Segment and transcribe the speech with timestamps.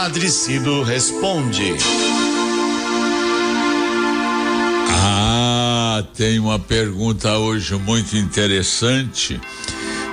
[0.00, 1.74] Padre Cido responde.
[4.90, 9.40] Ah, tem uma pergunta hoje muito interessante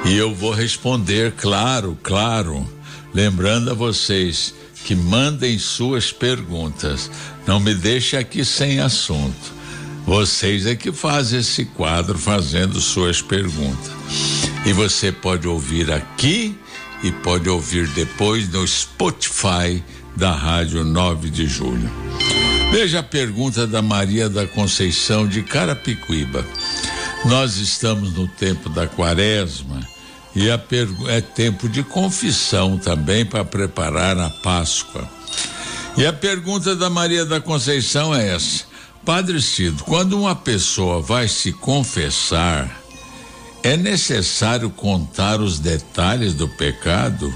[0.03, 2.67] e eu vou responder, claro, claro.
[3.13, 7.11] Lembrando a vocês que mandem suas perguntas.
[7.45, 9.53] Não me deixe aqui sem assunto.
[10.03, 13.91] Vocês é que fazem esse quadro fazendo suas perguntas.
[14.65, 16.57] E você pode ouvir aqui
[17.03, 19.83] e pode ouvir depois no Spotify
[20.15, 21.89] da Rádio 9 de Julho.
[22.71, 26.45] Veja a pergunta da Maria da Conceição de Carapicuíba.
[27.25, 29.79] Nós estamos no tempo da quaresma
[30.35, 35.09] e é tempo de confissão também para preparar a Páscoa.
[35.97, 38.65] E a pergunta da Maria da Conceição é essa:
[39.05, 42.84] Padre Cido, quando uma pessoa vai se confessar,
[43.65, 47.35] é necessário contar os detalhes do pecado?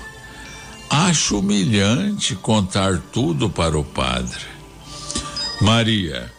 [0.87, 4.39] Acho humilhante contar tudo para o padre.
[5.59, 6.31] Maria,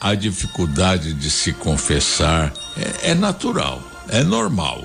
[0.00, 4.82] a dificuldade de se confessar é, é natural, é normal.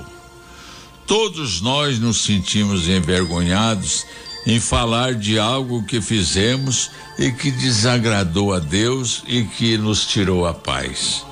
[1.06, 4.04] Todos nós nos sentimos envergonhados
[4.46, 10.46] em falar de algo que fizemos e que desagradou a Deus e que nos tirou
[10.46, 11.24] a paz.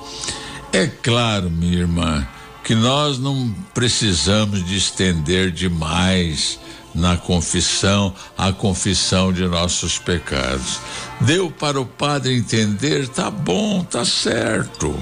[0.72, 2.27] É claro, minha irmã,
[2.67, 6.59] que nós não precisamos de estender demais
[6.92, 10.81] na confissão a confissão de nossos pecados.
[11.20, 14.98] Deu para o padre entender, tá bom, tá certo.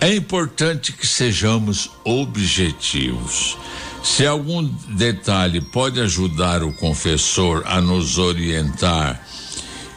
[0.00, 3.56] É importante que sejamos objetivos.
[4.02, 4.64] Se algum
[4.96, 9.24] detalhe pode ajudar o confessor a nos orientar,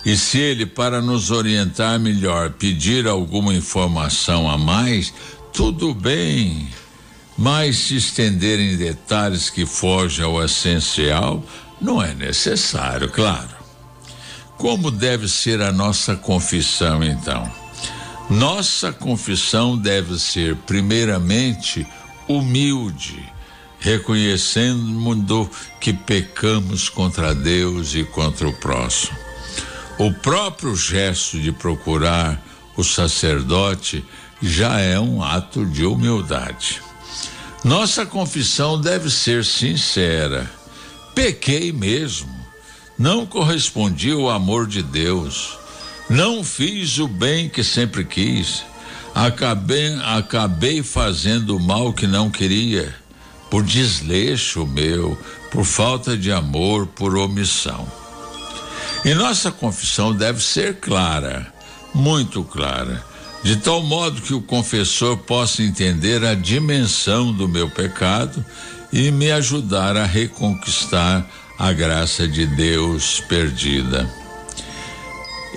[0.05, 5.11] e se ele, para nos orientar melhor, pedir alguma informação a mais,
[5.51, 6.69] tudo bem.
[7.41, 11.43] Mas se estender em detalhes que fogem ao essencial,
[11.81, 13.49] não é necessário, claro.
[14.59, 17.51] Como deve ser a nossa confissão, então?
[18.29, 21.83] Nossa confissão deve ser, primeiramente,
[22.27, 23.27] humilde
[23.79, 25.49] reconhecendo
[25.79, 29.17] que pecamos contra Deus e contra o próximo.
[29.97, 32.39] O próprio gesto de procurar
[32.77, 34.05] o sacerdote
[34.39, 36.90] já é um ato de humildade.
[37.63, 40.49] Nossa confissão deve ser sincera.
[41.13, 42.29] Pequei mesmo.
[42.97, 45.57] Não correspondi ao amor de Deus.
[46.09, 48.63] Não fiz o bem que sempre quis.
[49.13, 53.01] Acabei, acabei fazendo o mal que não queria
[53.51, 55.17] por desleixo meu,
[55.51, 57.85] por falta de amor, por omissão.
[59.03, 61.53] E nossa confissão deve ser clara,
[61.93, 63.03] muito clara,
[63.43, 68.45] de tal modo que o confessor possa entender a dimensão do meu pecado
[68.93, 74.09] e me ajudar a reconquistar a graça de Deus perdida.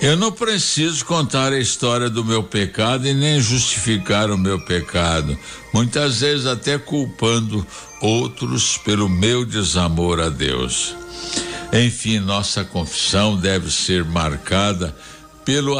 [0.01, 5.37] Eu não preciso contar a história do meu pecado e nem justificar o meu pecado,
[5.73, 7.65] muitas vezes até culpando
[8.01, 10.95] outros pelo meu desamor a Deus.
[11.71, 14.95] Enfim, nossa confissão deve ser marcada
[15.45, 15.77] pelo,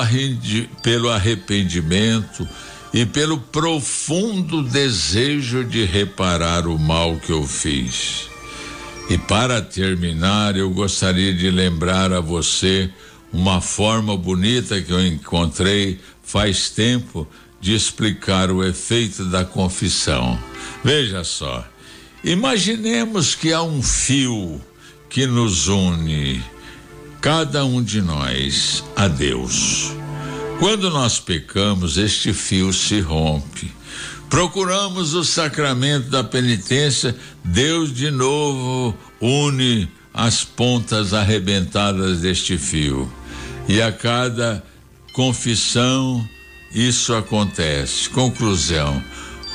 [0.81, 2.47] pelo arrependimento
[2.93, 8.29] e pelo profundo desejo de reparar o mal que eu fiz.
[9.09, 12.89] E para terminar, eu gostaria de lembrar a você
[13.33, 17.27] uma forma bonita que eu encontrei faz tempo
[17.59, 20.39] de explicar o efeito da confissão.
[20.83, 21.67] Veja só,
[22.23, 24.61] imaginemos que há um fio
[25.09, 26.41] que nos une,
[27.25, 29.91] cada um de nós, a Deus.
[30.59, 33.73] Quando nós pecamos, este fio se rompe.
[34.29, 43.11] Procuramos o sacramento da penitência, Deus de novo une as pontas arrebentadas deste fio.
[43.67, 44.63] E a cada
[45.11, 46.23] confissão
[46.71, 48.07] isso acontece.
[48.11, 49.03] Conclusão: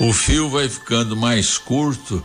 [0.01, 2.21] o fio vai ficando mais curto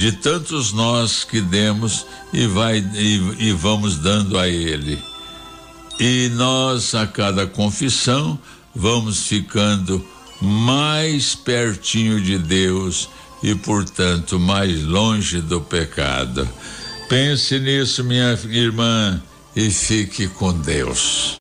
[0.00, 4.98] de tantos nós que demos e vai e, e vamos dando a ele.
[6.00, 8.38] E nós a cada confissão
[8.74, 10.02] vamos ficando
[10.40, 13.10] mais pertinho de Deus
[13.42, 16.48] e, portanto, mais longe do pecado.
[17.06, 19.22] Pense nisso, minha irmã
[19.54, 21.38] e fique com Deus.